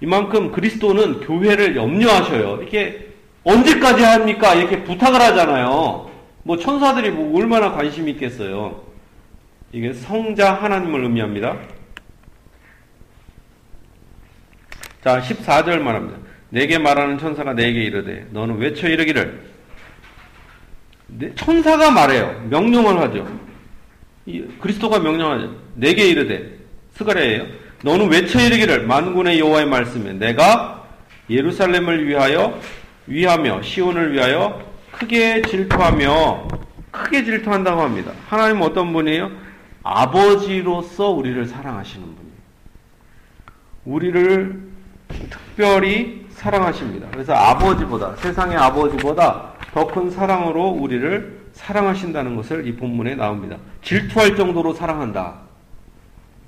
이만큼 0.00 0.52
그리스도는 0.52 1.20
교회를 1.20 1.74
염려하셔요. 1.74 2.58
이렇게 2.60 3.08
언제까지 3.42 4.02
합니까? 4.02 4.54
이렇게 4.54 4.84
부탁을 4.84 5.20
하잖아요. 5.20 6.10
뭐 6.42 6.58
천사들이 6.58 7.10
뭐 7.10 7.38
얼마나 7.38 7.72
관심이 7.72 8.12
있겠어요. 8.12 8.84
이게 9.72 9.92
성자 9.92 10.54
하나님을 10.54 11.02
의미합니다. 11.04 11.56
자, 15.02 15.20
14절 15.20 15.80
말합니다. 15.80 16.18
내게 16.50 16.78
말하는 16.78 17.18
천사가 17.18 17.54
내게 17.54 17.82
이르되 17.82 18.26
너는 18.30 18.58
외쳐 18.58 18.88
이르기를 18.88 19.55
천사가 21.36 21.90
말해요. 21.90 22.46
명령을 22.50 22.98
하죠. 23.02 23.26
그리스도가 24.60 24.98
명령하죠. 24.98 25.54
내게 25.74 26.08
이르되 26.08 26.58
스가랴예요. 26.94 27.46
너는 27.82 28.10
외쳐 28.10 28.40
이르기를 28.40 28.86
만군의 28.86 29.38
여호와의 29.38 29.66
말씀에 29.66 30.14
내가 30.14 30.84
예루살렘을 31.30 32.06
위하여 32.08 32.58
위하며 33.06 33.62
시온을 33.62 34.12
위하여 34.12 34.60
크게 34.92 35.42
질투하며 35.42 36.48
크게 36.90 37.24
질투한다고 37.24 37.82
합니다. 37.82 38.12
하나님은 38.28 38.62
어떤 38.62 38.92
분이에요? 38.92 39.30
아버지로서 39.82 41.10
우리를 41.10 41.46
사랑하시는 41.46 42.04
분이에요. 42.04 42.36
우리를 43.84 44.62
특별히 45.30 46.26
사랑하십니다. 46.30 47.08
그래서 47.12 47.34
아버지보다 47.34 48.16
세상의 48.16 48.56
아버지보다 48.56 49.52
더큰 49.76 50.10
사랑으로 50.10 50.70
우리를 50.70 51.48
사랑하신다는 51.52 52.34
것을 52.34 52.66
이 52.66 52.76
본문에 52.76 53.14
나옵니다. 53.14 53.58
질투할 53.82 54.34
정도로 54.34 54.72
사랑한다. 54.72 55.42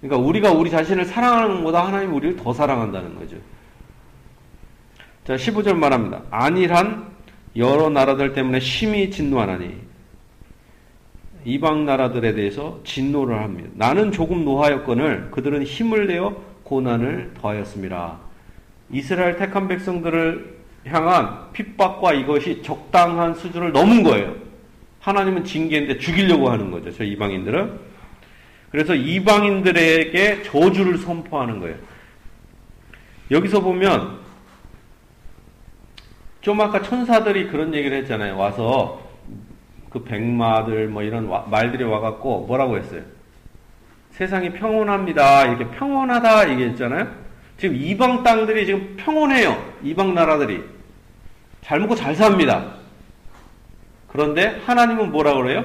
그러니까 0.00 0.26
우리가 0.26 0.52
우리 0.52 0.70
자신을 0.70 1.04
사랑하는 1.04 1.56
것보다 1.56 1.86
하나님 1.86 2.14
우리를 2.14 2.36
더 2.36 2.54
사랑한다는 2.54 3.16
거죠. 3.16 3.36
자, 5.24 5.36
15절 5.36 5.74
말합니다. 5.74 6.22
안일한 6.30 7.06
여러 7.56 7.90
나라들 7.90 8.32
때문에 8.32 8.60
심히 8.60 9.10
진노하나니 9.10 9.76
이방 11.44 11.84
나라들에 11.84 12.32
대해서 12.32 12.80
진노를 12.84 13.42
합니다. 13.42 13.68
나는 13.74 14.10
조금 14.10 14.46
노하였거늘 14.46 15.32
그들은 15.32 15.64
힘을 15.64 16.06
내어 16.06 16.34
고난을 16.62 17.34
더하였습니다. 17.38 18.16
이스라엘 18.90 19.36
택한 19.36 19.68
백성들을 19.68 20.57
향한 20.86 21.52
핍박과 21.52 22.14
이것이 22.14 22.62
적당한 22.62 23.34
수준을 23.34 23.72
넘은 23.72 24.02
거예요. 24.02 24.34
하나님은 25.00 25.44
징계인데 25.44 25.98
죽이려고 25.98 26.50
하는 26.50 26.70
거죠. 26.70 26.92
저 26.92 27.04
이방인들은. 27.04 27.78
그래서 28.70 28.94
이방인들에게 28.94 30.42
저주를 30.42 30.98
선포하는 30.98 31.60
거예요. 31.60 31.76
여기서 33.30 33.60
보면 33.60 34.18
좀 36.40 36.60
아까 36.60 36.82
천사들이 36.82 37.48
그런 37.48 37.74
얘기를 37.74 37.96
했잖아요. 37.98 38.36
와서 38.36 39.02
그 39.90 40.04
백마들 40.04 40.88
뭐 40.88 41.02
이런 41.02 41.26
와, 41.26 41.46
말들이 41.50 41.84
와갖고 41.84 42.46
뭐라고 42.46 42.76
했어요? 42.76 43.02
세상이 44.10 44.52
평온합니다. 44.52 45.46
이렇게 45.46 45.68
평온하다 45.76 46.50
얘기했잖아요. 46.50 47.27
지금 47.58 47.74
이방 47.76 48.22
땅들이 48.22 48.66
지금 48.66 48.96
평온해요. 48.96 49.56
이방 49.82 50.14
나라들이. 50.14 50.62
잘 51.60 51.80
먹고 51.80 51.96
잘 51.96 52.14
삽니다. 52.14 52.74
그런데 54.06 54.60
하나님은 54.64 55.10
뭐라 55.10 55.34
그래요? 55.34 55.64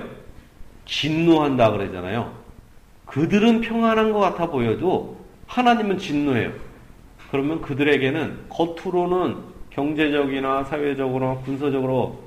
진노한다 0.86 1.72
그러잖아요. 1.72 2.34
그들은 3.06 3.62
평안한 3.62 4.12
것 4.12 4.20
같아 4.20 4.48
보여도 4.48 5.18
하나님은 5.48 6.00
진노해요. 6.00 6.52
그러면 7.32 7.62
그들에게는 7.62 8.46
겉으로는 8.50 9.38
경제적이나 9.70 10.64
사회적으로 10.66 11.42
군사적으로 11.46 12.24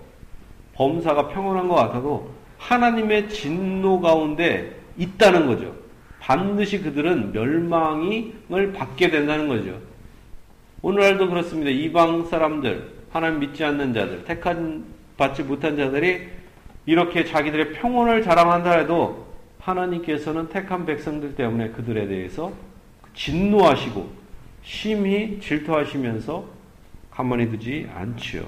범사가 0.74 1.28
평온한 1.28 1.68
것 1.68 1.74
같아도 1.74 2.30
하나님의 2.58 3.28
진노 3.28 4.00
가운데 4.00 4.80
있다는 4.96 5.46
거죠. 5.46 5.74
반드시 6.26 6.82
그들은 6.82 7.30
멸망을 7.30 8.72
받게 8.72 9.10
된다는 9.10 9.46
거죠. 9.46 9.78
오늘날도 10.82 11.28
그렇습니다. 11.28 11.70
이방 11.70 12.26
사람들, 12.26 12.94
하나님 13.12 13.38
믿지 13.38 13.62
않는 13.62 13.94
자들, 13.94 14.24
택한 14.24 14.84
받지 15.16 15.44
못한 15.44 15.76
자들이 15.76 16.26
이렇게 16.84 17.24
자기들의 17.24 17.74
평온을 17.74 18.24
자랑한다 18.24 18.72
해도 18.72 19.24
하나님께서는 19.60 20.48
택한 20.48 20.84
백성들 20.84 21.36
때문에 21.36 21.70
그들에 21.70 22.08
대해서 22.08 22.52
진노하시고 23.14 24.10
심히 24.64 25.38
질투하시면서 25.40 26.44
가만히 27.12 27.48
두지 27.50 27.88
않지요. 27.94 28.44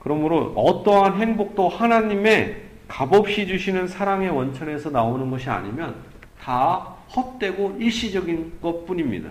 그러므로 0.00 0.52
어떠한 0.56 1.20
행복도 1.20 1.68
하나님의 1.68 2.65
값없이 2.88 3.46
주시는 3.46 3.88
사랑의 3.88 4.30
원천에서 4.30 4.90
나오는 4.90 5.30
것이 5.30 5.48
아니면 5.50 5.94
다 6.40 6.94
헛되고 7.14 7.76
일시적인 7.78 8.60
것 8.60 8.86
뿐입니다. 8.86 9.30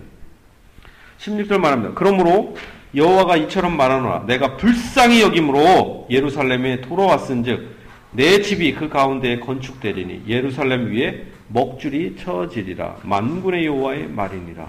16절 1.19 1.59
말합니다. 1.59 1.93
그러므로 1.95 2.55
여호와가 2.95 3.37
이처럼 3.37 3.75
말하노라. 3.77 4.25
내가 4.25 4.57
불쌍히 4.57 5.21
여김으로 5.21 6.07
예루살렘에 6.09 6.81
돌아왔은즉 6.81 7.75
내 8.11 8.41
집이 8.41 8.75
그 8.75 8.87
가운데에 8.87 9.39
건축되리니 9.39 10.23
예루살렘 10.27 10.91
위에 10.91 11.25
먹줄이 11.49 12.15
쳐지리라. 12.17 12.97
만군의 13.03 13.65
여호와의 13.65 14.07
말이니라. 14.07 14.67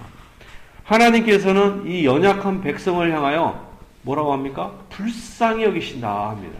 하나님께서는 0.83 1.87
이 1.87 2.05
연약한 2.05 2.61
백성을 2.61 3.13
향하여 3.13 3.67
뭐라고 4.01 4.33
합니까? 4.33 4.71
불쌍히 4.89 5.63
여기신다 5.63 6.29
합니다. 6.29 6.57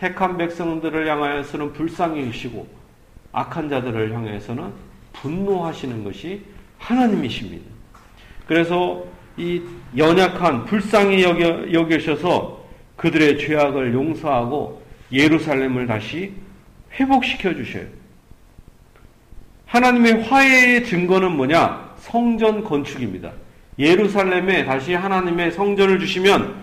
택한 0.00 0.38
백성들을 0.38 1.06
향하여서는 1.06 1.74
불쌍히 1.74 2.22
여기시고 2.22 2.66
악한 3.32 3.68
자들을 3.68 4.14
향해서는 4.14 4.72
분노하시는 5.12 6.02
것이 6.02 6.40
하나님이십니다. 6.78 7.62
그래서 8.46 9.04
이 9.36 9.60
연약한 9.96 10.64
불쌍히 10.64 11.22
여겨, 11.22 11.72
여겨셔서 11.72 12.64
그들의 12.96 13.38
죄악을 13.38 13.92
용서하고 13.92 14.82
예루살렘을 15.12 15.86
다시 15.86 16.32
회복시켜 16.94 17.54
주셔요. 17.54 17.84
하나님의 19.66 20.22
화해의 20.22 20.84
증거는 20.86 21.32
뭐냐? 21.32 21.94
성전 21.98 22.64
건축입니다. 22.64 23.32
예루살렘에 23.78 24.64
다시 24.64 24.94
하나님의 24.94 25.52
성전을 25.52 26.00
주시면 26.00 26.54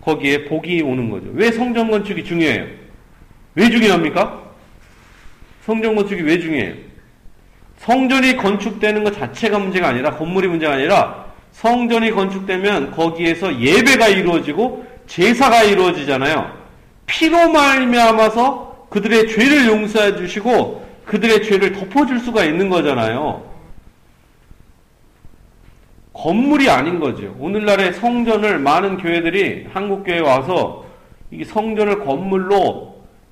거기에 0.00 0.46
복이 0.46 0.82
오는 0.82 1.10
거죠. 1.10 1.28
왜 1.34 1.52
성전 1.52 1.90
건축이 1.90 2.24
중요해요? 2.24 2.77
왜 3.58 3.68
중요합니까? 3.70 4.40
성전 5.66 5.96
건축이 5.96 6.22
왜 6.22 6.38
중요해요? 6.38 6.74
성전이 7.78 8.36
건축되는 8.36 9.02
것 9.02 9.12
자체가 9.14 9.58
문제가 9.58 9.88
아니라 9.88 10.12
건물이 10.12 10.46
문제가 10.46 10.74
아니라 10.74 11.26
성전이 11.50 12.12
건축되면 12.12 12.92
거기에서 12.92 13.60
예배가 13.60 14.08
이루어지고 14.08 14.86
제사가 15.08 15.64
이루어지잖아요. 15.64 16.56
피로 17.06 17.50
말미암아서 17.50 18.86
그들의 18.90 19.28
죄를 19.28 19.66
용서해 19.66 20.16
주시고 20.16 20.86
그들의 21.04 21.42
죄를 21.42 21.72
덮어줄 21.72 22.20
수가 22.20 22.44
있는 22.44 22.68
거잖아요. 22.68 23.42
건물이 26.12 26.70
아닌 26.70 27.00
거죠. 27.00 27.34
오늘날의 27.40 27.94
성전을 27.94 28.60
많은 28.60 28.98
교회들이 28.98 29.66
한국 29.72 30.04
교회에 30.04 30.20
와서 30.20 30.84
이게 31.32 31.44
성전을 31.44 32.04
건물로 32.04 32.87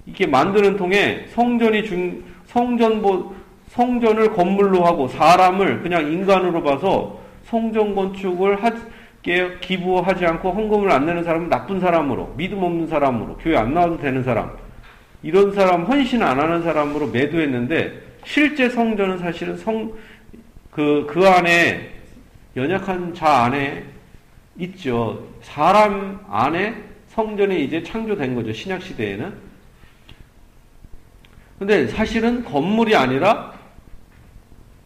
이렇게 0.06 0.26
만드는 0.26 0.76
통에 0.76 1.26
성전이 1.30 1.84
중 1.84 2.22
성전보 2.46 3.34
성전을 3.68 4.32
건물로 4.32 4.84
하고 4.84 5.08
사람을 5.08 5.82
그냥 5.82 6.10
인간으로 6.10 6.62
봐서 6.62 7.20
성전 7.44 7.94
건축을 7.94 8.62
하게 8.62 9.58
기부하지 9.60 10.24
않고 10.24 10.52
헌금을 10.52 10.90
안 10.90 11.04
내는 11.04 11.24
사람은 11.24 11.48
나쁜 11.48 11.80
사람으로 11.80 12.34
믿음 12.36 12.62
없는 12.62 12.86
사람으로 12.86 13.36
교회 13.38 13.56
안 13.56 13.74
나와도 13.74 13.98
되는 13.98 14.22
사람 14.22 14.56
이런 15.22 15.52
사람 15.52 15.84
헌신 15.84 16.22
안 16.22 16.40
하는 16.40 16.62
사람으로 16.62 17.08
매도했는데 17.08 17.92
실제 18.24 18.68
성전은 18.68 19.18
사실은 19.18 19.56
성 19.56 19.92
그그 20.70 21.06
그 21.08 21.26
안에 21.26 21.90
연약한 22.56 23.12
자 23.14 23.44
안에 23.44 23.84
있죠. 24.58 25.26
사람 25.42 26.20
안에 26.28 26.74
성전이 27.08 27.64
이제 27.64 27.82
창조된 27.82 28.34
거죠. 28.34 28.52
신약 28.52 28.82
시대에는. 28.82 29.32
근데 31.58 31.86
사실은 31.88 32.44
건물이 32.44 32.94
아니라 32.94 33.54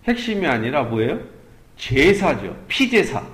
핵심이 0.04 0.46
아니라 0.46 0.85
뭐예요? 0.85 1.20
제사죠. 1.76 2.56
피제사. 2.68 3.24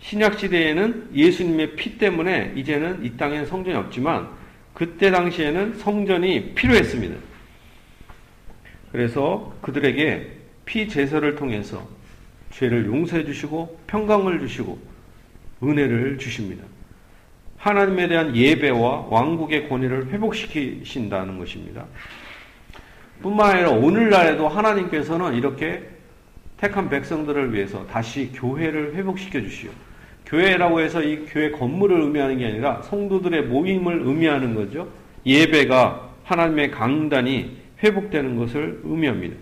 신약 0.00 0.38
시대에는 0.38 1.10
예수님의 1.14 1.76
피 1.76 1.98
때문에 1.98 2.52
이제는 2.56 3.04
이 3.04 3.16
땅에 3.16 3.44
성전이 3.44 3.76
없지만 3.76 4.28
그때 4.72 5.10
당시에는 5.10 5.74
성전이 5.74 6.54
필요했습니다. 6.54 7.16
그래서 8.92 9.54
그들에게 9.60 10.38
피 10.64 10.88
제사를 10.88 11.34
통해서 11.36 11.86
죄를 12.50 12.86
용서해 12.86 13.24
주시고 13.24 13.80
평강을 13.86 14.40
주시고 14.40 14.78
은혜를 15.62 16.18
주십니다. 16.18 16.64
하나님에 17.60 18.08
대한 18.08 18.34
예배와 18.34 19.06
왕국의 19.10 19.68
권위를 19.68 20.08
회복시키신다는 20.08 21.38
것입니다. 21.38 21.84
뿐만 23.20 23.50
아니라 23.50 23.70
오늘날에도 23.70 24.48
하나님께서는 24.48 25.34
이렇게 25.34 25.82
택한 26.56 26.88
백성들을 26.88 27.52
위해서 27.52 27.86
다시 27.86 28.30
교회를 28.32 28.94
회복시켜 28.94 29.42
주시오. 29.42 29.70
교회라고 30.24 30.80
해서 30.80 31.02
이 31.02 31.26
교회 31.26 31.50
건물을 31.50 32.00
의미하는 32.00 32.38
게 32.38 32.46
아니라 32.46 32.80
성도들의 32.82 33.42
모임을 33.42 34.02
의미하는 34.04 34.54
거죠. 34.54 34.88
예배가 35.26 36.08
하나님의 36.24 36.70
강단이 36.70 37.58
회복되는 37.82 38.36
것을 38.36 38.80
의미합니다. 38.84 39.36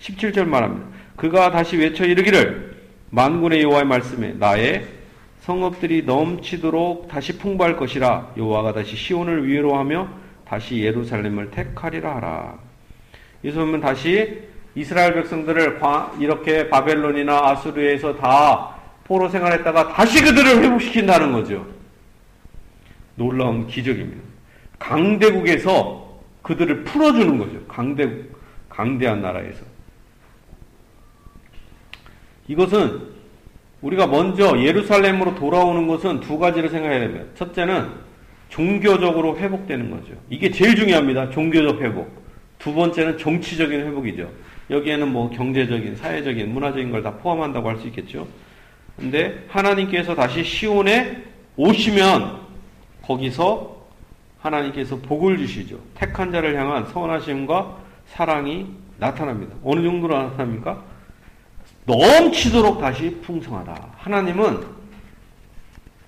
17절 0.00 0.44
말합니다. 0.44 0.88
그가 1.14 1.52
다시 1.52 1.76
외쳐 1.76 2.04
이르기를 2.04 2.74
만군의 3.10 3.62
여호와의 3.62 3.84
말씀에 3.84 4.34
나의 4.38 4.99
성읍들이 5.40 6.02
넘치도록 6.04 7.08
다시 7.08 7.38
풍부할 7.38 7.76
것이라 7.76 8.32
여호와가 8.36 8.72
다시 8.72 8.96
시온을 8.96 9.46
위로 9.46 9.76
하며 9.76 10.08
다시 10.44 10.80
예루살렘을 10.80 11.50
택하리라 11.50 12.16
하라. 12.16 12.58
여기서 13.44 13.60
보면 13.64 13.80
다시 13.80 14.42
이스라엘 14.74 15.14
백성들을 15.14 15.80
이렇게 16.18 16.68
바벨론이나 16.68 17.48
아수르에서 17.48 18.16
다 18.16 18.76
포로 19.04 19.28
생활했다가 19.28 19.92
다시 19.92 20.22
그들을 20.22 20.62
회복시킨다는 20.62 21.32
거죠. 21.32 21.66
놀라운 23.16 23.66
기적입니다. 23.66 24.22
강대국에서 24.78 26.20
그들을 26.42 26.84
풀어주는 26.84 27.38
거죠. 27.38 27.64
강대국, 27.66 28.40
강대한 28.68 29.20
나라에서. 29.20 29.64
이것은 32.48 33.19
우리가 33.82 34.06
먼저 34.06 34.58
예루살렘으로 34.62 35.34
돌아오는 35.34 35.86
것은 35.86 36.20
두 36.20 36.38
가지를 36.38 36.68
생각해야 36.68 37.00
됩니다. 37.00 37.24
첫째는 37.34 37.88
종교적으로 38.48 39.38
회복되는 39.38 39.90
거죠. 39.90 40.12
이게 40.28 40.50
제일 40.50 40.74
중요합니다. 40.76 41.30
종교적 41.30 41.80
회복. 41.80 42.10
두 42.58 42.74
번째는 42.74 43.16
정치적인 43.16 43.80
회복이죠. 43.86 44.28
여기에는 44.68 45.08
뭐 45.10 45.30
경제적인, 45.30 45.96
사회적인, 45.96 46.52
문화적인 46.52 46.90
걸 46.90 47.02
다 47.02 47.14
포함한다고 47.16 47.68
할 47.68 47.78
수 47.78 47.86
있겠죠. 47.88 48.26
근데 48.96 49.44
하나님께서 49.48 50.14
다시 50.14 50.44
시온에 50.44 51.22
오시면 51.56 52.38
거기서 53.02 53.80
하나님께서 54.40 54.96
복을 54.96 55.38
주시죠. 55.38 55.78
택한 55.94 56.30
자를 56.30 56.54
향한 56.58 56.84
선하심과 56.86 57.76
사랑이 58.06 58.66
나타납니다. 58.98 59.54
어느 59.64 59.82
정도로 59.82 60.16
나타납니까? 60.18 60.82
넘치도록 61.90 62.80
다시 62.80 63.10
풍성하다. 63.22 63.94
하나님은 63.96 64.60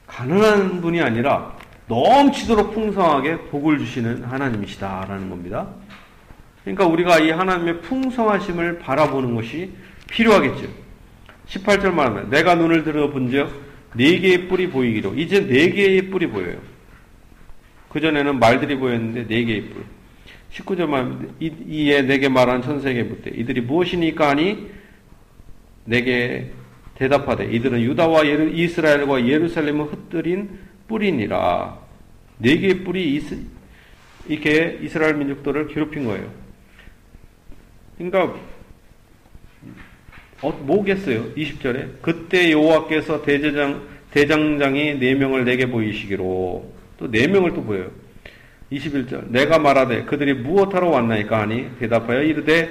가난한 0.06 0.80
분이 0.80 1.00
아니라 1.00 1.56
넘치도록 1.88 2.72
풍성하게 2.72 3.38
복을 3.50 3.78
주시는 3.78 4.22
하나님이시다라는 4.24 5.28
겁니다. 5.28 5.66
그러니까 6.62 6.86
우리가 6.86 7.18
이 7.18 7.30
하나님의 7.30 7.80
풍성하심을 7.80 8.78
바라보는 8.78 9.34
것이 9.34 9.72
필요하겠죠. 10.08 10.68
18절 11.48 11.90
말하면 11.90 12.30
내가 12.30 12.54
눈을 12.54 12.84
들어본즉 12.84 13.72
네 13.94 14.18
개의 14.20 14.48
뿔이 14.48 14.70
보이기로 14.70 15.14
이제 15.14 15.44
네 15.44 15.70
개의 15.70 16.10
뿔이 16.10 16.28
보여요. 16.28 16.58
그 17.88 18.00
전에는 18.00 18.38
말들이 18.38 18.76
보였는데 18.76 19.26
네 19.26 19.44
개의 19.44 19.62
뿔. 19.62 19.84
19절 20.52 20.86
말하면 20.86 21.34
이에 21.40 22.02
내게 22.02 22.28
말한 22.28 22.62
천세계 22.62 23.02
묻되 23.04 23.30
이들이 23.30 23.62
무엇이니까 23.62 24.30
하니 24.30 24.81
내게 25.84 26.50
대답하되 26.94 27.44
이들은 27.52 27.80
유다와 27.82 28.24
이스라엘과 28.24 29.26
예루살렘을 29.26 29.86
흩뜨린 29.86 30.50
뿌리니라. 30.88 31.78
네 32.38 32.56
개의 32.56 32.84
뿔이 32.84 33.14
이스, 33.14 33.38
이렇게 34.28 34.78
이스라엘 34.82 35.14
민족들을 35.14 35.68
괴롭힌 35.68 36.04
거예요. 36.04 36.30
그러니까 37.96 38.34
어, 40.42 40.50
뭐겠어요? 40.50 41.32
20절에 41.34 42.02
그때 42.02 42.50
여호와께서 42.50 43.22
대제장 43.22 43.92
대장장이 44.10 44.98
네 44.98 45.14
명을 45.14 45.44
내게 45.44 45.66
보이시기로 45.66 46.72
또 46.98 47.08
네 47.10 47.26
명을 47.26 47.54
또 47.54 47.62
보여요. 47.62 47.90
21절 48.70 49.28
내가 49.30 49.58
말하되 49.58 50.04
그들이 50.04 50.34
무엇하러 50.34 50.88
왔나이까 50.88 51.40
하니 51.40 51.68
대답하여 51.78 52.22
이르되 52.22 52.70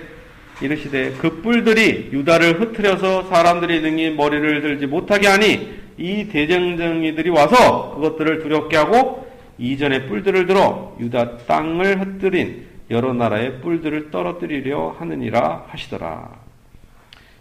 이르시되 0.61 1.13
그 1.13 1.41
뿔들이 1.41 2.09
유다를 2.11 2.61
흩트려서 2.61 3.23
사람들이 3.23 3.81
능히 3.81 4.11
머리를 4.11 4.61
들지 4.61 4.85
못하게 4.85 5.27
하니 5.27 5.81
이 5.97 6.27
대장장이들이 6.27 7.29
와서 7.29 7.95
그것들을 7.95 8.43
두렵게 8.43 8.77
하고 8.77 9.27
이전에 9.57 10.07
뿔들을 10.07 10.45
들어 10.45 10.95
유다 10.99 11.37
땅을 11.39 11.99
흩뜨린 11.99 12.65
여러 12.89 13.13
나라의 13.13 13.61
뿔들을 13.61 14.11
떨어뜨리려 14.11 14.95
하느니라 14.99 15.65
하시더라. 15.67 16.29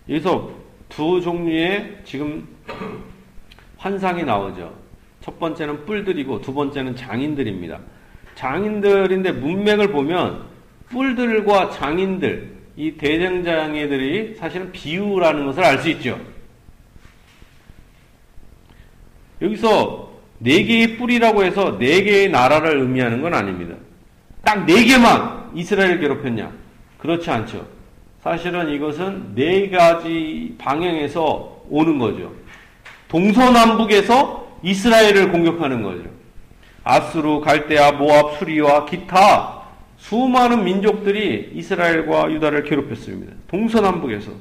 여기서 0.09 0.51
두 0.89 1.21
종류의 1.21 1.99
지금 2.05 2.47
환상이 3.77 4.25
나오죠. 4.25 4.73
첫 5.21 5.39
번째는 5.39 5.87
뿔들이고 5.87 6.41
두 6.41 6.53
번째는 6.55 6.97
장인들입니다. 6.97 7.79
장인들인데 8.35 9.33
문맥을 9.33 9.93
보면 9.93 10.43
뿔들과 10.89 11.71
장인들, 11.71 12.60
이 12.81 12.93
대장장이들이 12.97 14.37
사실은 14.37 14.73
비유라는 14.73 15.45
것을 15.45 15.63
알 15.63 15.79
수 15.81 15.91
있죠. 15.91 16.19
여기서 19.43 20.11
네 20.39 20.65
개의 20.65 20.97
뿔이라고 20.97 21.45
해서 21.45 21.77
네 21.79 22.03
개의 22.03 22.31
나라를 22.31 22.79
의미하는 22.81 23.21
건 23.21 23.35
아닙니다. 23.35 23.75
딱 24.43 24.65
네 24.65 24.83
개만 24.85 25.51
이스라엘을 25.55 26.01
괴롭혔냐? 26.01 26.51
그렇지 26.97 27.31
않죠. 27.31 27.67
사실은 28.23 28.71
이것은 28.71 29.35
네 29.35 29.69
가지 29.69 30.55
방향에서 30.57 31.65
오는 31.69 31.99
거죠. 31.99 32.33
동서남북에서 33.09 34.59
이스라엘을 34.63 35.31
공격하는 35.33 35.83
거죠. 35.83 36.05
아수르, 36.83 37.41
갈대아, 37.41 37.93
모압, 37.93 38.39
수리와 38.39 38.87
기타 38.87 39.60
수많은 40.01 40.65
민족들이 40.65 41.53
이스라엘과 41.55 42.33
유다를 42.33 42.65
괴롭혔습니다. 42.65 43.35
동서남북에서. 43.49 44.33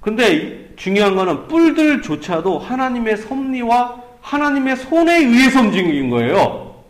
근데 0.00 0.70
중요한 0.76 1.16
거는 1.16 1.48
뿔들조차도 1.48 2.58
하나님의 2.58 3.16
섭리와 3.16 4.02
하나님의 4.20 4.76
손에 4.76 5.16
의해서 5.18 5.60
움직인 5.60 6.10
거예요. 6.10 6.84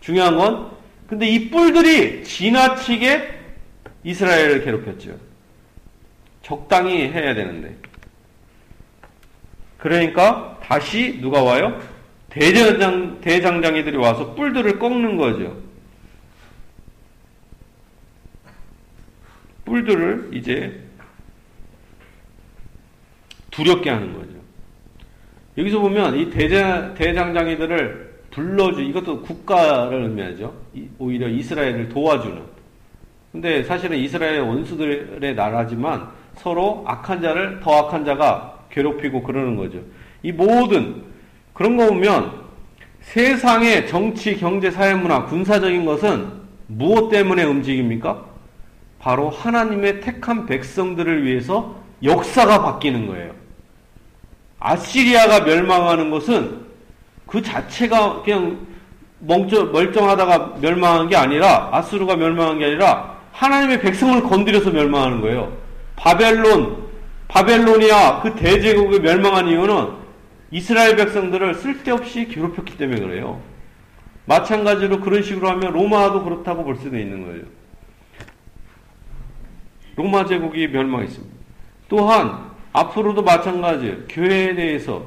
중요한 0.00 0.36
건 0.36 0.70
근데 1.08 1.28
이 1.28 1.50
뿔들이 1.50 2.24
지나치게 2.24 3.40
이스라엘을 4.04 4.64
괴롭혔죠. 4.64 5.16
적당히 6.42 7.08
해야 7.08 7.34
되는데. 7.34 7.76
그러니까 9.76 10.58
다시 10.62 11.18
누가 11.20 11.42
와요? 11.42 11.80
대장, 12.30 13.20
대장장이들이 13.20 13.96
와서 13.96 14.34
뿔들을 14.34 14.78
꺾는 14.78 15.16
거죠. 15.16 15.61
뿔들을 19.82 20.30
이제 20.32 20.80
두렵게 23.50 23.90
하는 23.90 24.12
거죠. 24.14 24.32
여기서 25.58 25.80
보면 25.80 26.16
이 26.16 26.30
대장, 26.30 26.94
대장장이들을 26.94 28.12
불러주, 28.30 28.80
이것도 28.80 29.20
국가를 29.22 30.04
의미하죠. 30.04 30.54
오히려 30.98 31.28
이스라엘을 31.28 31.90
도와주는. 31.90 32.40
근데 33.30 33.62
사실은 33.62 33.98
이스라엘의 33.98 34.40
원수들의 34.40 35.34
나라지만 35.34 36.08
서로 36.36 36.82
악한 36.86 37.20
자를 37.20 37.60
더 37.60 37.86
악한 37.86 38.04
자가 38.04 38.66
괴롭히고 38.70 39.22
그러는 39.22 39.56
거죠. 39.56 39.80
이 40.22 40.32
모든 40.32 41.02
그런 41.52 41.76
거 41.76 41.88
보면 41.88 42.42
세상의 43.00 43.86
정치, 43.88 44.36
경제, 44.36 44.70
사회, 44.70 44.94
문화, 44.94 45.24
군사적인 45.26 45.84
것은 45.84 46.26
무엇 46.68 47.10
때문에 47.10 47.44
움직입니까? 47.44 48.31
바로 49.02 49.30
하나님의 49.30 50.00
택한 50.00 50.46
백성들을 50.46 51.24
위해서 51.24 51.74
역사가 52.04 52.62
바뀌는 52.62 53.08
거예요. 53.08 53.32
아시리아가 54.60 55.40
멸망하는 55.40 56.10
것은 56.10 56.60
그 57.26 57.42
자체가 57.42 58.22
그냥 58.22 58.64
멀쩡하다가 59.18 60.58
멸망한 60.60 61.08
게 61.08 61.16
아니라 61.16 61.70
아수르가 61.72 62.14
멸망한 62.14 62.60
게 62.60 62.66
아니라 62.66 63.18
하나님의 63.32 63.80
백성을 63.80 64.22
건드려서 64.22 64.70
멸망하는 64.70 65.20
거예요. 65.20 65.52
바벨론, 65.96 66.84
바벨로니아 67.26 68.22
그 68.22 68.34
대제국이 68.36 69.00
멸망한 69.00 69.48
이유는 69.48 69.88
이스라엘 70.52 70.94
백성들을 70.94 71.54
쓸데없이 71.56 72.28
괴롭혔기 72.28 72.76
때문에 72.76 73.00
그래요. 73.00 73.40
마찬가지로 74.26 75.00
그런 75.00 75.24
식으로 75.24 75.48
하면 75.48 75.72
로마도 75.72 76.22
그렇다고 76.22 76.62
볼 76.62 76.76
수도 76.76 76.96
있는 76.96 77.26
거예요. 77.26 77.61
로마 79.96 80.24
제국이 80.26 80.68
멸망했습니다. 80.68 81.36
또한 81.88 82.50
앞으로도 82.72 83.22
마찬가지예요. 83.22 84.06
교회에 84.08 84.54
대해서 84.54 85.04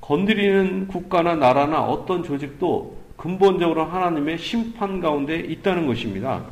건드리는 0.00 0.88
국가나 0.88 1.34
나라나 1.34 1.82
어떤 1.82 2.22
조직도 2.22 2.98
근본적으로 3.16 3.84
하나님의 3.84 4.38
심판 4.38 5.00
가운데 5.00 5.36
있다는 5.36 5.86
것입니다. 5.86 6.44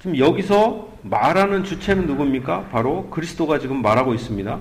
지금 0.00 0.18
여기서 0.18 0.88
말하는 1.02 1.64
주체는 1.64 2.06
누굽니까? 2.06 2.68
바로 2.68 3.08
그리스도가 3.10 3.58
지금 3.58 3.82
말하고 3.82 4.14
있습니다. 4.14 4.60